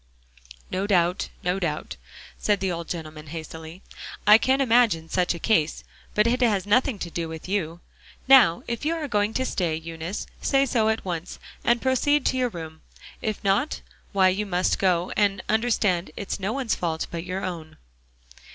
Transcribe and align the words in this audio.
"No 0.71 0.87
doubt, 0.87 1.29
no 1.43 1.59
doubt," 1.59 1.95
said 2.39 2.59
the 2.59 2.71
old 2.71 2.87
gentleman 2.89 3.27
hastily, 3.27 3.83
"I 4.25 4.39
can 4.39 4.59
imagine 4.59 5.09
such 5.09 5.35
a 5.35 5.37
case, 5.37 5.83
but 6.15 6.25
it 6.25 6.41
has 6.41 6.65
nothing 6.65 6.97
to 6.97 7.11
do 7.11 7.29
with 7.29 7.47
you. 7.47 7.81
Now, 8.27 8.63
if 8.67 8.83
you 8.83 8.95
are 8.95 9.07
going 9.07 9.35
to 9.35 9.45
stay, 9.45 9.75
Eunice, 9.75 10.25
say 10.41 10.65
so 10.65 10.89
at 10.89 11.05
once, 11.05 11.37
and 11.63 11.83
proceed 11.83 12.25
to 12.25 12.37
your 12.37 12.49
room. 12.49 12.81
If 13.21 13.43
not, 13.43 13.81
why 14.11 14.29
you 14.29 14.47
must 14.47 14.79
go, 14.79 15.11
and 15.15 15.43
understand 15.47 16.09
it 16.17 16.29
is 16.31 16.39
no 16.39 16.51
one's 16.51 16.73
fault 16.73 17.05
but 17.11 17.23
your 17.23 17.45
own." 17.45 17.77